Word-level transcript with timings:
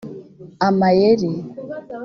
amayeri 0.67 1.31